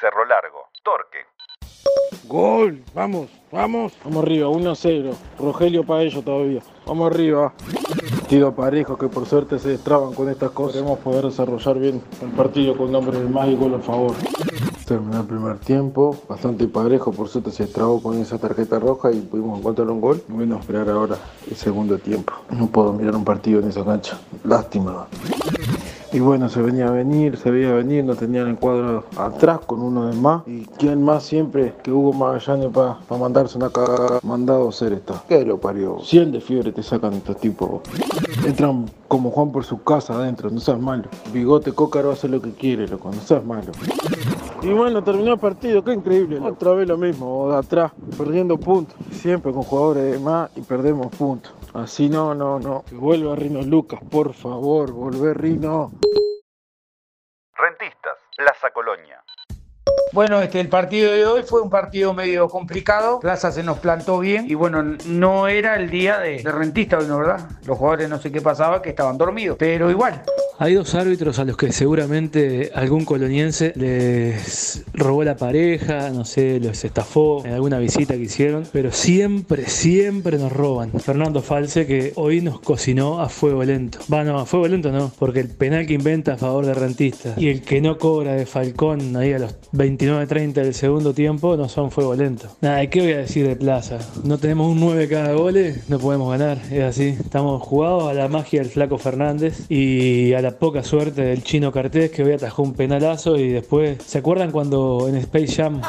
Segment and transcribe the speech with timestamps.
[0.00, 1.18] Cerro Largo, Torque.
[2.26, 3.92] Gol, vamos, vamos.
[4.02, 5.14] Vamos arriba, 1-0.
[5.38, 6.62] Rogelio para ellos todavía.
[6.86, 7.52] Vamos arriba.
[8.20, 10.76] Partido parejo que por suerte se destraban con estas cosas.
[10.76, 14.14] Queremos poder desarrollar bien el partido con nombre del más y gol a favor.
[14.86, 19.20] Terminó el primer tiempo, bastante parejo, por suerte se destrabó con esa tarjeta roja y
[19.20, 20.22] pudimos encontrar un gol.
[20.28, 21.16] Bueno, esperar ahora
[21.48, 22.32] el segundo tiempo.
[22.50, 24.18] No puedo mirar un partido en esa cancha.
[24.44, 25.06] Lástima.
[26.12, 29.80] Y bueno, se venía a venir, se veía venir, no tenían el cuadro atrás con
[29.80, 30.42] uno de más.
[30.46, 35.22] Y quién más siempre que Hugo Magallanes para mandarse una cagada, mandado a hacer esto.
[35.28, 36.00] ¿Qué lo parió?
[36.00, 37.82] 100 de fiebre te sacan estos tipos.
[38.44, 41.04] Entran como Juan por su casa adentro, no seas malo.
[41.32, 43.70] Bigote Cócaro hace lo que quiere, loco, no seas malo.
[44.62, 46.40] Y bueno, terminó el partido, qué increíble.
[46.40, 48.96] Otra vez lo mismo, de atrás, perdiendo puntos.
[49.12, 51.52] Siempre con jugadores de más y perdemos puntos.
[51.74, 52.84] Así no, no, no.
[52.88, 55.92] Que vuelva Rino Lucas, por favor, volver Rino.
[57.54, 59.22] Rentistas, Plaza Colonia.
[60.12, 63.20] Bueno, este, el partido de hoy fue un partido medio complicado.
[63.20, 67.06] Plaza se nos plantó bien y bueno, no era el día de, de rentista hoy,
[67.06, 67.48] ¿no verdad?
[67.64, 70.22] Los jugadores no sé qué pasaba, que estaban dormidos, pero igual.
[70.62, 76.60] Hay dos árbitros a los que seguramente algún coloniense les robó la pareja, no sé,
[76.60, 80.92] los estafó en alguna visita que hicieron, pero siempre, siempre nos roban.
[81.00, 84.00] Fernando Falce que hoy nos cocinó a fuego lento.
[84.12, 87.38] Va, no, a fuego lento no, porque el penal que inventa a favor de rentistas
[87.38, 91.70] y el que no cobra de Falcón ahí a los 29-30 del segundo tiempo no
[91.70, 92.54] son fuego lento.
[92.60, 93.96] Nada, ¿qué voy a decir de Plaza?
[94.24, 97.16] No tenemos un 9 cada gole, no podemos ganar, es así.
[97.18, 101.72] Estamos jugados a la magia del flaco Fernández y a la poca suerte del chino
[101.72, 105.80] Cartés que hoy atajó un penalazo y después, ¿se acuerdan cuando en Space Jam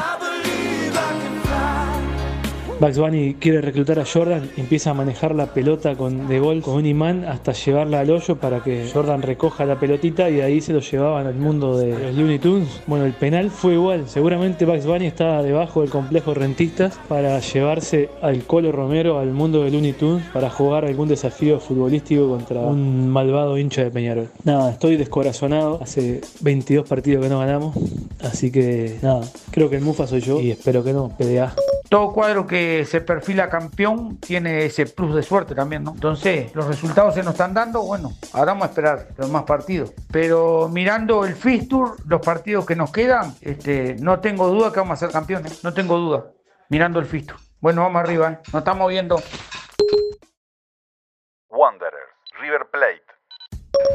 [2.82, 6.78] Bugs Bunny quiere reclutar a Jordan, empieza a manejar la pelota con, de gol con
[6.78, 10.74] un imán hasta llevarla al hoyo para que Jordan recoja la pelotita y ahí se
[10.74, 12.82] lo llevaban al mundo de los Looney Tunes.
[12.88, 14.10] Bueno, el penal fue igual.
[14.10, 19.64] Seguramente Bugs Bunny estaba debajo del complejo rentistas para llevarse al Colo Romero al mundo
[19.64, 24.30] de Looney Tunes para jugar algún desafío futbolístico contra un malvado hincha de Peñarol.
[24.44, 25.78] Nada, estoy descorazonado.
[25.84, 27.76] Hace 22 partidos que no ganamos.
[28.24, 29.22] Así que nada,
[29.52, 31.54] creo que el Mufa soy yo y espero que no, PDA.
[31.90, 35.92] Todo cuadro que se perfila campeón tiene ese plus de suerte también, ¿no?
[35.92, 39.94] Entonces, los resultados se nos están dando, bueno, ahora vamos a esperar los más partidos.
[40.12, 44.94] Pero mirando el Fistur, los partidos que nos quedan, este, no tengo duda que vamos
[44.94, 46.32] a ser campeones, no tengo duda,
[46.70, 47.38] mirando el Fistur.
[47.60, 48.40] Bueno, vamos arriba, ¿eh?
[48.52, 49.16] nos estamos viendo.
[51.50, 53.11] Wanderers, River Plate.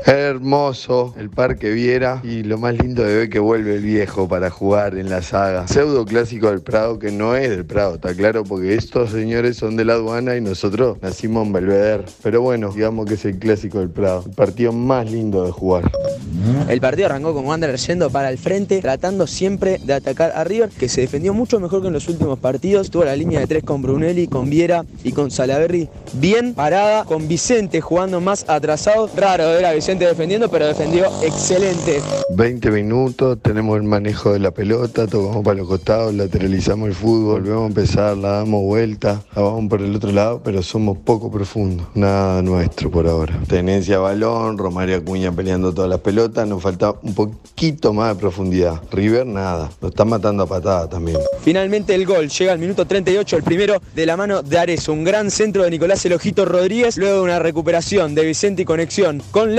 [0.07, 4.51] Hermoso el parque Viera y lo más lindo de ver que vuelve el viejo para
[4.51, 5.67] jugar en la saga.
[5.67, 9.75] Pseudo clásico del Prado que no es del Prado, está claro, porque estos señores son
[9.75, 12.05] de la aduana y nosotros nacimos en Belvedere.
[12.23, 15.91] Pero bueno, digamos que es el clásico del Prado, el partido más lindo de jugar.
[16.69, 20.69] El partido arrancó con Wanderer yendo para el frente, tratando siempre de atacar a River,
[20.71, 22.91] que se defendió mucho mejor que en los últimos partidos.
[22.91, 27.27] Tuvo la línea de tres con Brunelli, con Viera y con Salaberry bien parada, con
[27.27, 29.11] Vicente jugando más atrasado.
[29.17, 29.73] Raro ver a
[30.05, 32.03] Defendiendo, pero defendió excelente.
[32.31, 37.43] 20 minutos, tenemos el manejo de la pelota, tocamos para los costados, lateralizamos el fútbol,
[37.43, 41.31] volvemos a empezar, la damos vuelta, la vamos por el otro lado, pero somos poco
[41.31, 43.39] profundos, nada nuestro por ahora.
[43.49, 48.81] Tenencia balón, Romario Acuña peleando todas las pelotas, nos falta un poquito más de profundidad.
[48.91, 51.19] River nada, nos está matando a patada también.
[51.41, 55.05] Finalmente el gol llega al minuto 38, el primero de la mano de Arezo, un
[55.05, 59.55] gran centro de Nicolás Elojito Rodríguez, luego de una recuperación de Vicente y conexión con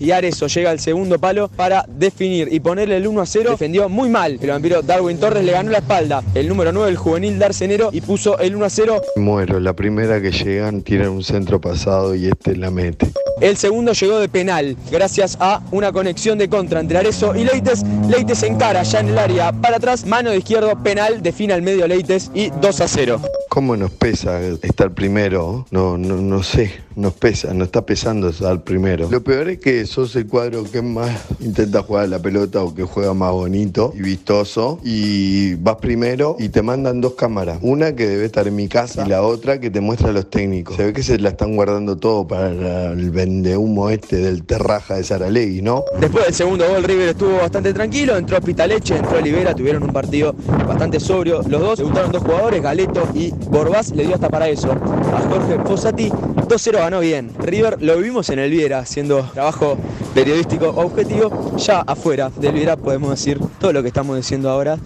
[0.00, 3.50] Y Arezo llega al segundo palo para definir y ponerle el 1 a 0.
[3.52, 4.38] Defendió muy mal.
[4.40, 6.22] El vampiro Darwin Torres le ganó la espalda.
[6.34, 9.02] El número 9, el juvenil Darcenero, y puso el 1 a 0.
[9.16, 13.10] Muero, la primera que llegan tiran un centro pasado y este la mete.
[13.40, 17.82] El segundo llegó de penal, gracias a una conexión de contra entre Arezo y Leites.
[18.08, 21.88] Leites encara ya en el área para atrás, mano de izquierdo, penal, define al medio
[21.88, 23.20] Leites y 2 a 0.
[23.48, 25.66] ¿Cómo nos pesa estar primero?
[25.72, 29.08] No, no, no sé, nos pesa, nos está pesando estar primero.
[29.10, 31.10] Lo peor es que sos el cuadro que más
[31.40, 36.48] intenta jugar la pelota o que juega más bonito y vistoso y vas primero y
[36.48, 37.58] te mandan dos cámaras.
[37.62, 40.30] Una que debe estar en mi casa y la otra que te muestra a los
[40.30, 40.76] técnicos.
[40.76, 45.04] Se ve que se la están guardando todo para el vendehumo este del terraja de
[45.04, 45.84] Saralegui, ¿no?
[46.00, 48.16] Después del segundo gol, River estuvo bastante tranquilo.
[48.16, 50.34] Entró Pitaleche, entró Olivera, tuvieron un partido
[50.66, 51.42] bastante sobrio.
[51.48, 54.72] Los dos debutaron dos jugadores, Galeto y Borbás, le dio hasta para eso.
[54.72, 57.30] A Jorge Fossati, 2-0 ganó bien.
[57.38, 59.78] River lo vivimos en el Viera, haciendo trabajo
[60.14, 61.56] periodístico objetivo.
[61.56, 64.78] Ya afuera del Viera podemos decir todo lo que estamos diciendo ahora.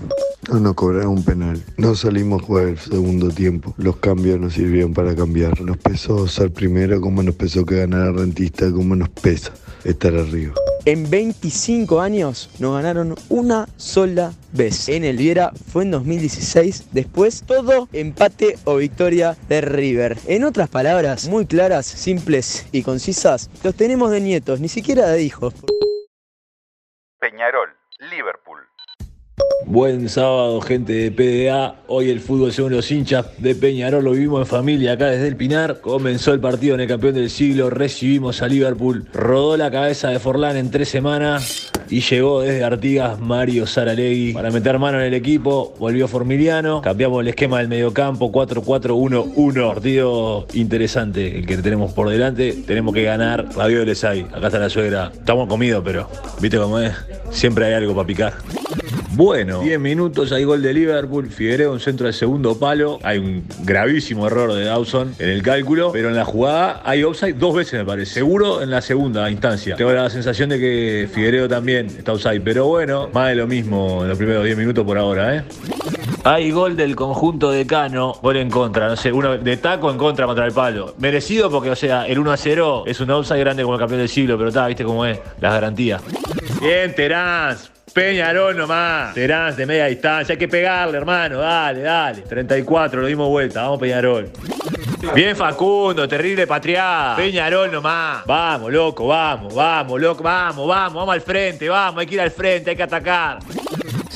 [0.51, 1.63] No nos cobraron un penal.
[1.77, 3.75] No salimos a jugar el segundo tiempo.
[3.79, 5.61] Los cambios nos sirvieron para cambiar.
[5.61, 9.53] Nos pesó ser primero, como nos pesó que ganar Rentista, como nos pesa
[9.87, 10.55] estar arriba.
[10.85, 14.89] En 25 años nos ganaron una sola vez.
[14.89, 16.93] En el Viera fue en 2016.
[16.93, 20.17] Después todo empate o victoria de River.
[20.27, 25.23] En otras palabras, muy claras, simples y concisas, los tenemos de nietos, ni siquiera de
[25.23, 25.55] hijos.
[27.19, 28.36] Peñarol, Liverpool.
[29.69, 31.75] Buen sábado, gente de PDA.
[31.89, 35.35] Hoy el fútbol, según los hinchas de Peñarol, lo vivimos en familia acá desde el
[35.35, 35.81] Pinar.
[35.81, 39.07] Comenzó el partido en el campeón del siglo, recibimos a Liverpool.
[39.13, 44.53] Rodó la cabeza de Forlán en tres semanas y llegó desde Artigas Mario Saralegui para
[44.53, 45.75] meter mano en el equipo.
[45.81, 49.69] Volvió Formiliano, cambiamos el esquema del mediocampo 4-4-1-1.
[49.69, 52.53] Partido interesante el que tenemos por delante.
[52.53, 53.49] Tenemos que ganar.
[53.57, 55.11] Radio de Lesay, acá está la suegra.
[55.13, 56.09] Estamos comidos, pero
[56.41, 56.95] viste cómo es.
[57.33, 58.35] Siempre hay algo para picar.
[59.17, 63.45] Bueno, 10 minutos, hay gol de Liverpool, Figueroa un centro del segundo palo, hay un
[63.65, 67.81] gravísimo error de Dawson en el cálculo, pero en la jugada hay offside dos veces
[67.81, 69.75] me parece, seguro en la segunda instancia.
[69.77, 74.03] Tengo la sensación de que Figueroa también está offside, pero bueno, más de lo mismo
[74.03, 75.45] en los primeros 10 minutos por ahora, ¿eh?
[76.25, 79.97] Hay gol del conjunto de Cano, gol en contra, no sé, uno de taco en
[79.97, 80.95] contra contra el palo.
[80.99, 84.01] Merecido porque, o sea, el 1 a 0 es un offside grande como el campeón
[84.01, 86.03] del siglo, pero está, viste cómo es, las garantías.
[86.61, 87.57] Bien, Terán,
[87.97, 89.15] Peñarol nomás.
[89.15, 90.35] Terán de media distancia.
[90.35, 91.39] Hay que pegarle, hermano.
[91.39, 92.21] Dale, dale.
[92.21, 93.63] 34, lo dimos vuelta.
[93.63, 94.29] Vamos, Peñarol.
[95.15, 96.07] Bien, Facundo.
[96.07, 97.17] Terrible patriada.
[97.17, 98.27] Peñarol nomás.
[98.27, 99.07] Vamos, loco.
[99.07, 100.23] Vamos, vamos, loco.
[100.23, 100.93] Vamos, vamos.
[100.93, 101.71] Vamos al frente.
[101.71, 101.99] Vamos.
[101.99, 102.69] Hay que ir al frente.
[102.69, 103.39] Hay que atacar.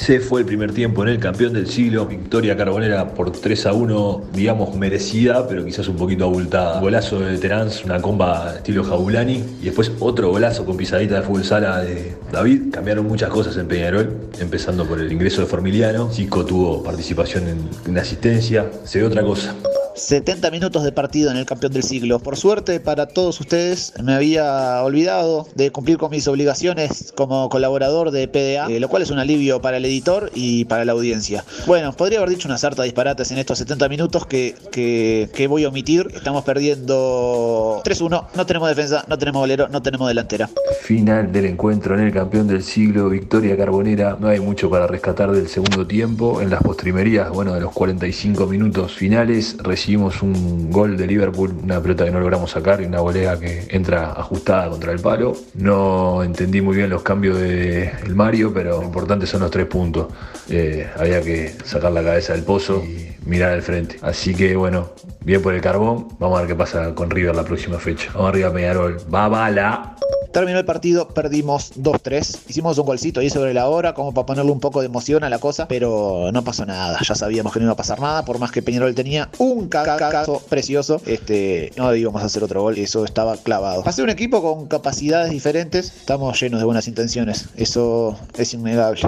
[0.00, 3.75] Se fue el primer tiempo en el campeón del siglo, victoria carbonera por 3 a
[3.75, 6.81] 1, digamos merecida, pero quizás un poquito abultada.
[6.81, 11.44] Golazo de Terán, una comba estilo Jabulani, y después otro golazo con pisadita de fútbol
[11.44, 12.73] sala de David.
[12.73, 16.11] Cambiaron muchas cosas en Peñarol, empezando por el ingreso de Formiliano.
[16.11, 19.55] Zico tuvo participación en, en asistencia, se ve otra cosa.
[20.00, 22.19] 70 minutos de partido en el campeón del siglo.
[22.19, 28.11] Por suerte para todos ustedes, me había olvidado de cumplir con mis obligaciones como colaborador
[28.11, 31.44] de PDA, eh, lo cual es un alivio para el editor y para la audiencia.
[31.67, 35.47] Bueno, podría haber dicho una sarta de disparates en estos 70 minutos que, que, que
[35.47, 36.08] voy a omitir.
[36.14, 40.49] Estamos perdiendo 3-1, no tenemos defensa, no tenemos golero, no tenemos delantera.
[40.82, 44.17] Final del encuentro en el campeón del siglo, victoria carbonera.
[44.19, 46.41] No hay mucho para rescatar del segundo tiempo.
[46.41, 49.56] En las postrimerías, bueno, de los 45 minutos finales,
[49.90, 53.66] recibimos un gol de Liverpool, una pelota que no logramos sacar y una volea que
[53.70, 55.37] entra ajustada contra el palo.
[55.54, 59.66] No entendí muy bien los cambios de el Mario, pero lo importante son los tres
[59.66, 60.06] puntos.
[60.48, 63.96] Eh, había que sacar la cabeza del pozo y mirar al frente.
[64.00, 64.90] Así que bueno,
[65.25, 66.06] bien por el carbón.
[66.20, 68.12] Vamos a ver qué pasa con River la próxima fecha.
[68.14, 68.96] Vamos arriba Peñarol.
[69.12, 69.96] Va bala.
[70.32, 72.48] Terminó el partido, perdimos 2-3.
[72.48, 75.28] Hicimos un golcito ahí sobre la hora, como para ponerle un poco de emoción a
[75.28, 77.00] la cosa, pero no pasó nada.
[77.02, 80.43] Ya sabíamos que no iba a pasar nada, por más que Peñarol tenía un cagazo
[80.49, 81.00] precioso.
[81.06, 83.82] Este, no íbamos a hacer otro gol, eso estaba clavado.
[83.82, 89.02] Pasé un equipo con capacidades diferentes, estamos llenos de buenas intenciones, eso es innegable.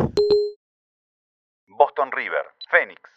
[1.67, 3.12] Boston River, Phoenix.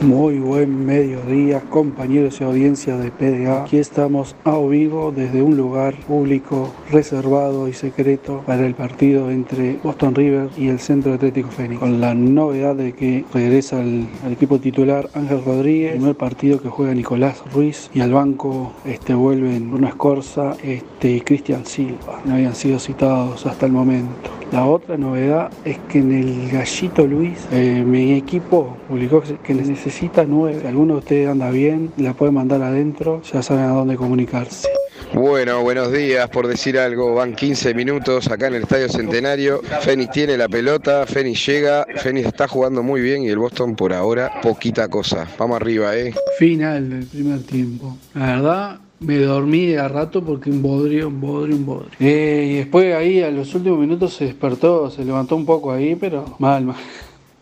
[0.00, 3.64] Muy buen mediodía, compañeros y audiencia de PDA.
[3.64, 9.78] Aquí estamos a vivo desde un lugar público, reservado y secreto para el partido entre
[9.82, 11.80] Boston River y el Centro Atlético Fénix.
[11.80, 16.94] Con la novedad de que regresa al, equipo titular Ángel Rodríguez, primer partido que juega
[16.94, 22.20] Nicolás Ruiz y al banco este, vuelven Bruno Escorza este, y Cristian Silva.
[22.24, 24.30] No habían sido citados hasta el momento.
[24.52, 30.26] La otra novedad es que en el Gallito Luis, eh, mi equipo publicó que necesita
[30.26, 30.58] nueve.
[30.60, 34.68] Si alguno de ustedes anda bien, la puede mandar adentro, ya saben a dónde comunicarse.
[35.14, 40.10] Bueno, buenos días, por decir algo, van 15 minutos acá en el Estadio Centenario, Fénix
[40.10, 44.30] tiene la pelota, Fénix llega, Fénix está jugando muy bien y el Boston por ahora
[44.42, 45.26] poquita cosa.
[45.38, 46.12] Vamos arriba, eh.
[46.38, 47.96] Final del primer tiempo.
[48.12, 51.92] La verdad, me dormí a rato porque un bodrio, un bodrio, un bodrio.
[52.00, 55.94] Eh, y después ahí a los últimos minutos se despertó, se levantó un poco ahí,
[55.94, 56.76] pero mal, mal.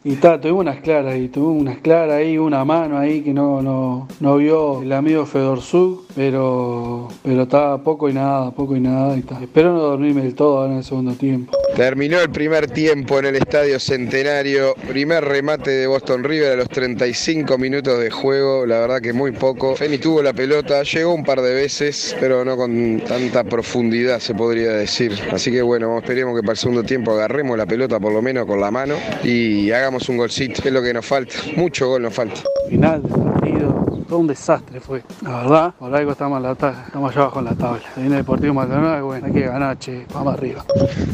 [0.06, 3.60] Y está, tuvimos unas claras ahí, tuvimos unas claras ahí, una mano ahí que no,
[3.60, 9.16] no, no vio el amigo Fedorzuk, pero, pero estaba poco y nada, poco y nada
[9.16, 9.42] y está.
[9.42, 11.58] Espero no dormirme del todo ahora en el segundo tiempo.
[11.74, 16.68] Terminó el primer tiempo en el Estadio Centenario, primer remate de Boston River a los
[16.68, 19.74] 35 minutos de juego, la verdad que muy poco.
[19.74, 24.36] Fénix tuvo la pelota, llegó un par de veces, pero no con tanta profundidad se
[24.36, 25.18] podría decir.
[25.32, 28.46] Así que bueno, esperemos que para el segundo tiempo agarremos la pelota por lo menos
[28.46, 28.94] con la mano
[29.24, 31.34] y hagamos un golcito, que es lo que nos falta.
[31.56, 32.40] Mucho gol nos falta.
[32.68, 35.02] Final del partido, todo un desastre fue.
[35.22, 37.82] La verdad, por algo estamos, la estamos allá abajo en la tabla.
[37.96, 40.64] Viene Deportivo Maldonado bueno, hay que ganar, che, vamos arriba.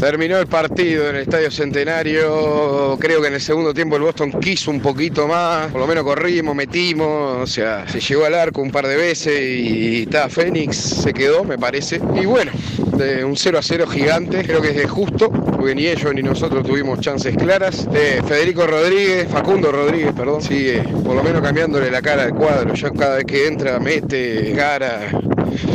[0.00, 2.96] Terminó el partido en el Estadio Centenario.
[2.98, 5.70] Creo que en el segundo tiempo el Boston quiso un poquito más.
[5.70, 7.42] Por lo menos corrimos, metimos.
[7.42, 11.44] O sea, se llegó al arco un par de veces y está Fénix se quedó,
[11.44, 12.00] me parece.
[12.20, 12.52] Y bueno,
[12.96, 14.42] de un 0 a 0 gigante.
[14.42, 15.30] Creo que es de justo,
[15.62, 17.86] porque ni ellos ni nosotros tuvimos chances claras.
[17.94, 22.74] Eh, Federico Rodríguez, Facundo Rodríguez, perdón, sigue por lo menos cambiándole la cara al cuadro.
[22.74, 25.08] Ya cada vez que entra, mete cara.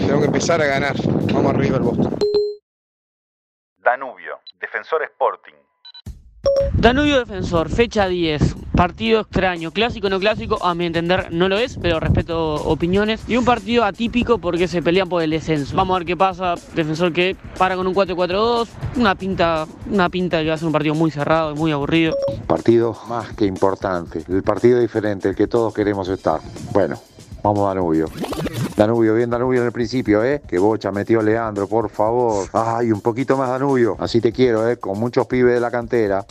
[0.05, 0.93] Tengo que empezar a ganar.
[1.31, 2.17] Vamos arriba el Boston.
[3.77, 5.56] Danubio, Defensor Sporting.
[6.73, 8.55] Danubio Defensor, fecha 10.
[8.75, 13.23] Partido extraño, clásico no clásico, a mi entender no lo es, pero respeto opiniones.
[13.27, 15.75] Y un partido atípico porque se pelean por el descenso.
[15.75, 16.53] Vamos a ver qué pasa.
[16.75, 20.73] Defensor que para con un 4-4-2, una pinta, una pinta que va a ser un
[20.73, 22.15] partido muy cerrado y muy aburrido.
[22.45, 26.39] Partido más que importante, el partido diferente, el que todos queremos estar.
[26.71, 26.99] Bueno,
[27.41, 28.05] vamos a Danubio.
[28.77, 30.39] Danubio, bien Danubio en el principio, ¿eh?
[30.47, 32.47] Que bocha metió Leandro, por favor.
[32.53, 33.97] Ay, un poquito más Danubio.
[33.99, 34.77] Así te quiero, ¿eh?
[34.77, 36.23] Con muchos pibes de la cantera.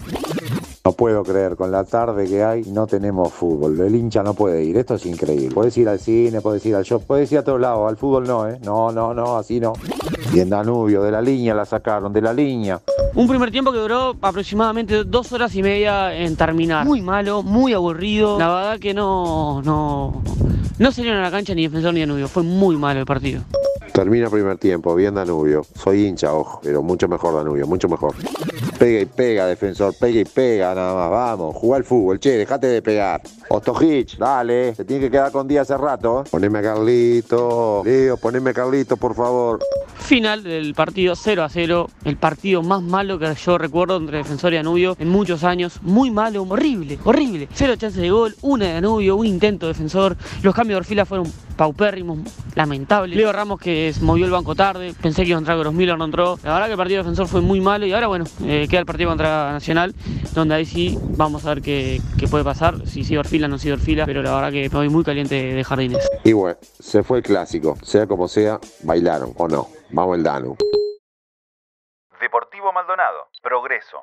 [0.85, 3.81] No puedo creer, con la tarde que hay no tenemos fútbol.
[3.81, 5.53] El hincha no puede ir, esto es increíble.
[5.53, 8.29] Puedes ir al cine, puedes ir al show, puedes ir a todos lados, al fútbol
[8.29, 8.61] no, ¿eh?
[8.63, 9.73] No, no, no, así no.
[10.33, 12.81] Y en Danubio, de la línea la sacaron, de la línea.
[13.17, 16.87] Un primer tiempo que duró aproximadamente dos horas y media en terminar.
[16.87, 18.39] Muy malo, muy aburrido.
[18.39, 20.23] La verdad que no, no,
[20.79, 22.29] no salieron a la cancha ni defensor ni Danubio.
[22.29, 23.43] Fue muy malo el partido.
[23.97, 25.65] Termina primer tiempo, bien Danubio.
[25.75, 28.15] Soy hincha, ojo, pero mucho mejor Danubio, mucho mejor.
[28.79, 31.11] Pega y pega, defensor, pega y pega, nada más.
[31.11, 33.23] Vamos, juega al fútbol, che, dejate de pegar.
[33.49, 36.25] Ostojic, dale, se tiene que quedar con día hace rato.
[36.31, 39.61] Poneme a Carlito, Leo, poneme a Carlito, por favor.
[39.97, 44.53] Final del partido 0 a 0, el partido más malo que yo recuerdo entre Defensor
[44.53, 45.81] y Danubio en muchos años.
[45.81, 47.49] Muy malo, horrible, horrible.
[47.55, 50.19] Cero chances de gol, una de Danubio, un intento de Defensor.
[50.43, 52.19] Los cambios de orfila fueron paupérrimos,
[52.55, 53.17] lamentables.
[53.17, 56.05] Leo Ramos que movió el banco tarde, pensé que iba a entrar Gross Miller, no
[56.05, 56.39] entró.
[56.43, 58.81] La verdad que el partido de Defensor fue muy malo y ahora bueno, eh, queda
[58.81, 59.95] el partido contra Nacional,
[60.33, 63.59] donde ahí sí vamos a ver qué, qué puede pasar, si sigue Orfila o no
[63.59, 66.09] sigue Orfila, pero la verdad que me voy muy caliente de Jardines.
[66.25, 69.69] Y bueno, se fue el clásico, sea como sea, bailaron o no.
[69.91, 70.57] Vamos el Danu.
[72.21, 73.99] Deportivo Maldonado, Progreso.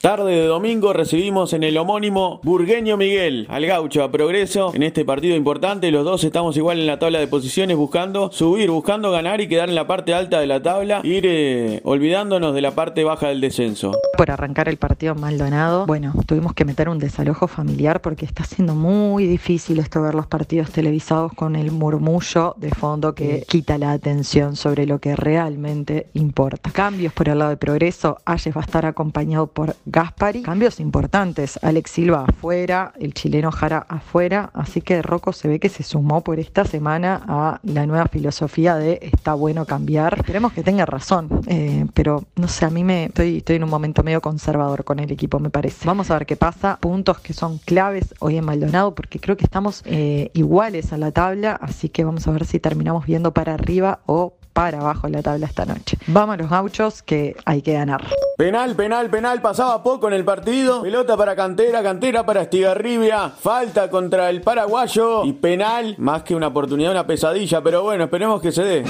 [0.00, 5.04] Tarde de domingo recibimos en el homónimo Burgueño Miguel al gaucho a progreso en este
[5.04, 5.90] partido importante.
[5.90, 9.68] Los dos estamos igual en la tabla de posiciones buscando subir, buscando ganar y quedar
[9.68, 13.40] en la parte alta de la tabla, ir eh, olvidándonos de la parte baja del
[13.40, 13.90] descenso.
[14.16, 18.76] Por arrancar el partido Maldonado, bueno, tuvimos que meter un desalojo familiar porque está siendo
[18.76, 23.90] muy difícil esto ver los partidos televisados con el murmullo de fondo que quita la
[23.90, 26.70] atención sobre lo que realmente importa.
[26.70, 30.42] Cambios por el lado de progreso, Ayes va a estar acompañado por Gaspari.
[30.42, 31.58] Cambios importantes.
[31.62, 34.50] Alex Silva afuera, el chileno Jara afuera.
[34.52, 38.76] Así que Rocco se ve que se sumó por esta semana a la nueva filosofía
[38.76, 40.18] de está bueno cambiar.
[40.18, 41.28] Esperemos que tenga razón.
[41.46, 44.98] eh, pero no sé, a mí me estoy, estoy en un momento medio conservador con
[44.98, 45.86] el equipo, me parece.
[45.86, 46.78] Vamos a ver qué pasa.
[46.80, 51.12] Puntos que son claves hoy en Maldonado, porque creo que estamos eh, iguales a la
[51.12, 51.52] tabla.
[51.60, 55.22] Así que vamos a ver si terminamos viendo para arriba o para abajo en la
[55.22, 55.96] tabla esta noche.
[56.08, 58.02] Vamos los gauchos que hay que ganar.
[58.36, 60.82] Penal, penal, penal, pasaba poco en el partido.
[60.82, 63.28] Pelota para Cantera, Cantera para Estigarribia.
[63.28, 65.24] Falta contra el paraguayo.
[65.24, 67.62] Y penal, más que una oportunidad, una pesadilla.
[67.62, 68.84] Pero bueno, esperemos que se dé.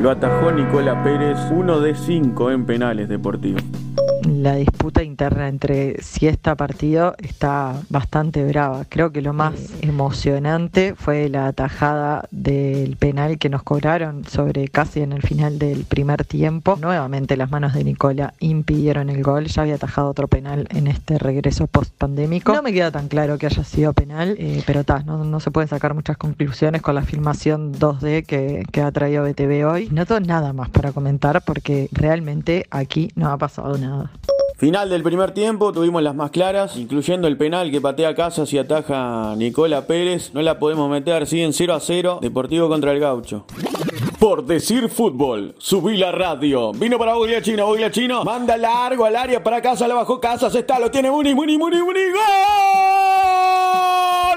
[0.00, 3.62] Lo atajó Nicola Pérez, uno de cinco en penales deportivos.
[4.44, 8.84] La disputa interna entre si esta partido está bastante brava.
[8.86, 15.00] Creo que lo más emocionante fue la atajada del penal que nos cobraron sobre casi
[15.00, 16.76] en el final del primer tiempo.
[16.78, 19.46] Nuevamente las manos de Nicola impidieron el gol.
[19.46, 22.52] Ya había atajado otro penal en este regreso post pandémico.
[22.52, 25.52] No me queda tan claro que haya sido penal, eh, pero ta, no, no se
[25.52, 29.88] pueden sacar muchas conclusiones con la filmación 2D que, que ha traído BTV hoy.
[29.90, 34.10] No tengo nada más para comentar porque realmente aquí no ha pasado nada.
[34.64, 38.56] Final del primer tiempo, tuvimos las más claras, incluyendo el penal que patea Casas y
[38.56, 40.32] ataja Nicola Pérez.
[40.32, 42.20] No la podemos meter, siguen 0 a 0.
[42.22, 43.44] Deportivo contra el Gaucho.
[44.18, 46.72] Por decir fútbol, subí la radio.
[46.72, 48.24] Vino para Boglia Chino, Boglia Chino.
[48.24, 50.54] Manda largo al área para Casas, la bajó Casas.
[50.54, 52.00] Está, lo tiene Muni, Muni, Muni, Muni.
[52.00, 52.22] ¡Gol!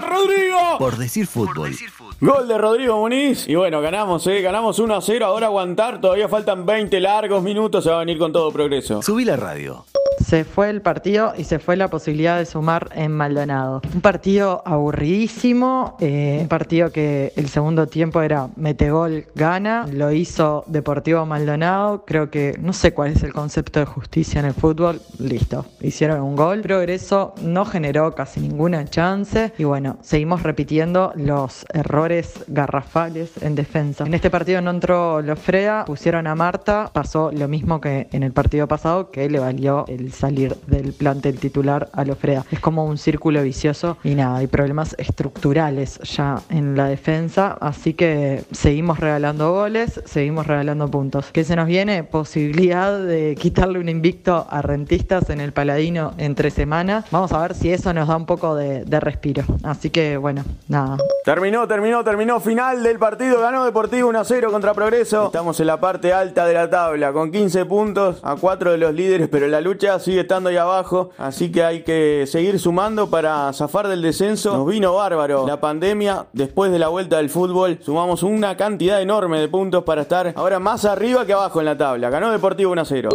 [0.10, 0.60] Rodrigo.
[0.77, 1.72] Por decir fútbol.
[2.19, 3.48] Gol de Rodrigo Muniz.
[3.48, 4.41] Y bueno, ganamos, eh.
[4.41, 5.25] Ganamos 1 a 0.
[5.25, 6.01] Ahora aguantar.
[6.01, 7.86] Todavía faltan 20 largos minutos.
[7.86, 9.01] Se va a venir con todo progreso.
[9.01, 9.86] Subí la radio.
[10.24, 13.81] Se fue el partido y se fue la posibilidad de sumar en Maldonado.
[13.93, 20.12] Un partido aburridísimo, eh, un partido que el segundo tiempo era mete gol, gana, lo
[20.12, 24.53] hizo Deportivo Maldonado, creo que no sé cuál es el concepto de justicia en el
[24.53, 31.13] fútbol, listo, hicieron un gol, Progreso no generó casi ninguna chance y bueno, seguimos repitiendo
[31.15, 34.03] los errores garrafales en defensa.
[34.05, 38.31] En este partido no entró Lofrea, pusieron a Marta, pasó lo mismo que en el
[38.31, 42.45] partido pasado, que le valió el salir del plantel titular a Lofrea.
[42.51, 47.93] Es como un círculo vicioso y nada, hay problemas estructurales ya en la defensa, así
[47.93, 51.27] que seguimos regalando goles, seguimos regalando puntos.
[51.31, 52.03] ¿Qué se nos viene?
[52.03, 57.05] Posibilidad de quitarle un invicto a rentistas en el Paladino en tres semanas.
[57.11, 59.43] Vamos a ver si eso nos da un poco de, de respiro.
[59.63, 60.97] Así que bueno, nada.
[61.23, 62.39] Terminó, terminó, terminó.
[62.39, 63.41] Final del partido.
[63.41, 65.25] Ganó Deportivo 1 0 contra Progreso.
[65.25, 68.93] Estamos en la parte alta de la tabla con 15 puntos a 4 de los
[68.93, 71.11] líderes, pero la lucha sigue estando ahí abajo.
[71.17, 74.53] Así que hay que seguir sumando para zafar del descenso.
[74.55, 76.27] Nos vino bárbaro la pandemia.
[76.33, 80.59] Después de la vuelta del fútbol, sumamos una cantidad enorme de puntos para estar ahora
[80.59, 82.09] más arriba que abajo en la tabla.
[82.09, 83.09] Ganó Deportivo 1 0.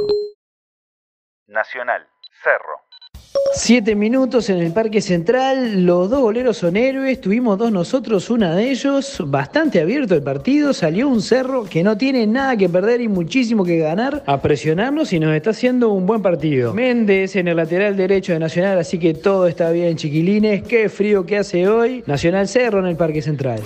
[1.46, 2.06] Nacional,
[2.42, 2.81] Cerro.
[3.54, 8.54] Siete minutos en el Parque Central, los dos goleros son héroes, tuvimos dos nosotros, una
[8.54, 13.00] de ellos, bastante abierto el partido, salió un cerro que no tiene nada que perder
[13.00, 16.74] y muchísimo que ganar, a presionarnos y nos está haciendo un buen partido.
[16.74, 21.24] Méndez en el lateral derecho de Nacional, así que todo está bien, chiquilines, qué frío
[21.24, 23.60] que hace hoy, Nacional Cerro en el Parque Central.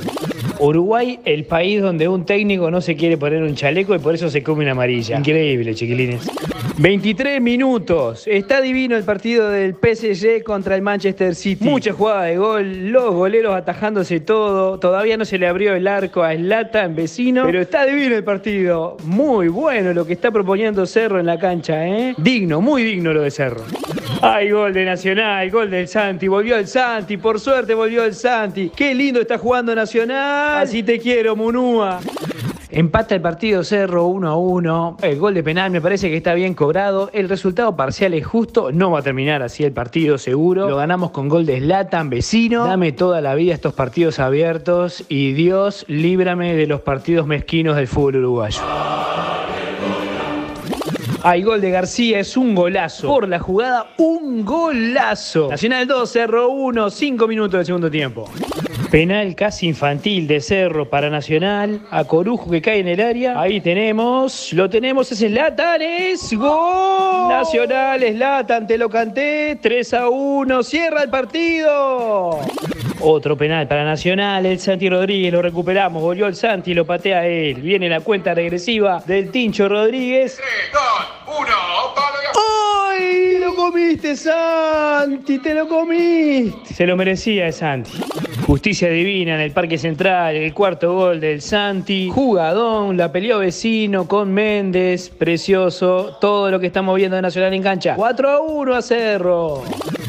[0.58, 4.30] Uruguay, el país donde un técnico no se quiere poner un chaleco y por eso
[4.30, 5.18] se come una amarilla.
[5.18, 6.22] Increíble, chiquilines.
[6.78, 8.24] 23 minutos.
[8.26, 11.64] Está divino el partido del PSG contra el Manchester City.
[11.64, 14.78] Mucha jugada de gol, los goleros atajándose todo.
[14.78, 18.24] Todavía no se le abrió el arco a Slata en vecino, pero está divino el
[18.24, 18.98] partido.
[19.04, 22.14] Muy bueno lo que está proponiendo Cerro en la cancha, ¿eh?
[22.18, 23.64] Digno, muy digno lo de Cerro.
[24.20, 28.70] Ay, gol de Nacional, gol del Santi, volvió el Santi, por suerte volvió el Santi.
[28.74, 30.62] Qué lindo está jugando Nacional.
[30.62, 32.00] Así te quiero, Munúa.
[32.76, 34.98] Empata el partido Cerro 1 a 1.
[35.00, 37.08] El gol de penal me parece que está bien cobrado.
[37.14, 38.70] El resultado parcial es justo.
[38.70, 40.68] No va a terminar así el partido seguro.
[40.68, 42.66] Lo ganamos con gol de Slatan, vecino.
[42.66, 47.88] Dame toda la vida estos partidos abiertos y Dios líbrame de los partidos mezquinos del
[47.88, 48.60] fútbol uruguayo.
[51.22, 53.08] Hay gol de García, es un golazo.
[53.08, 55.48] Por la jugada, un golazo.
[55.48, 58.30] Nacional 2, Cerro 1, 5 minutos del segundo tiempo.
[58.90, 61.80] Penal casi infantil de Cerro para Nacional.
[61.90, 63.40] A Corujo que cae en el área.
[63.40, 64.52] Ahí tenemos.
[64.52, 65.10] Lo tenemos.
[65.10, 65.82] Es Latan.
[65.82, 67.28] Es gol.
[67.28, 68.66] Nacional, Latan.
[68.66, 69.58] Te lo canté.
[69.60, 70.62] 3 a 1.
[70.62, 72.40] Cierra el partido.
[73.00, 74.46] Otro penal para Nacional.
[74.46, 76.00] El Santi Rodríguez lo recuperamos.
[76.00, 76.72] Volvió el Santi.
[76.72, 77.60] Lo patea él.
[77.60, 80.36] Viene la cuenta regresiva del Tincho Rodríguez.
[80.36, 80.48] 3,
[81.26, 81.46] 2, 1.
[82.98, 83.32] ¡Ay!
[83.32, 85.38] Te lo comiste, Santi.
[85.38, 86.72] Te lo comiste.
[86.74, 87.90] Se lo merecía el Santi.
[88.46, 92.08] Justicia divina en el Parque Central, el cuarto gol del Santi.
[92.14, 96.16] Jugadón, la peleó vecino con Méndez, precioso.
[96.20, 97.96] Todo lo que estamos viendo de Nacional en cancha.
[97.96, 99.64] 4 a 1 a Cerro.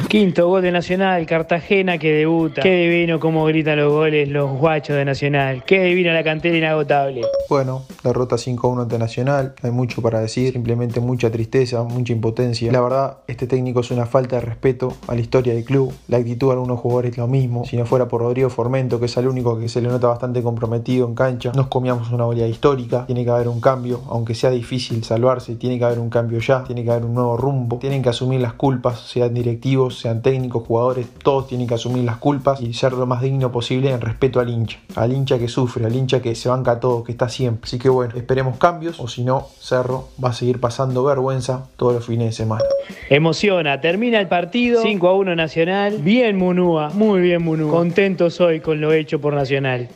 [0.08, 2.62] Quinto gol de Nacional, Cartagena que debuta.
[2.62, 5.66] Qué divino cómo gritan los goles los guachos de Nacional.
[5.66, 7.24] Qué divina la cantera inagotable.
[7.50, 12.72] Bueno, derrota 5-1 ante Nacional, hay mucho para decir, simplemente mucha tristeza, mucha impotencia.
[12.72, 15.94] La verdad, este técnico es una falta de respeto a la historia del club.
[16.08, 17.66] La actitud de algunos jugadores es lo mismo.
[17.66, 20.42] Si no fuera por Rodrigo Formento, que es el único que se le nota bastante
[20.42, 23.06] comprometido en cancha, nos comíamos una goleada histórica.
[23.08, 26.64] Tiene que haber un cambio, aunque sea difícil salvarse, tiene que haber un cambio ya,
[26.64, 27.80] tiene que haber un nuevo rumbo.
[27.80, 29.34] Tienen que asumir las culpas, sean
[29.98, 33.52] directivos, sean técnicos, jugadores, todos tienen que asumir las culpas y ser lo más digno
[33.52, 34.80] posible en respeto al hincha.
[34.96, 37.62] Al hincha que sufre, al hincha que se banca todo, que está siempre.
[37.64, 41.94] Así que bueno, esperemos cambios o si no, Cerro va a seguir pasando vergüenza todos
[41.94, 42.64] los fines de semana.
[43.10, 45.98] Emociona, termina el partido, 5 a 1 Nacional.
[46.00, 47.72] Bien Munúa, muy bien Munúa.
[47.72, 49.90] Contento soy con lo hecho por Nacional.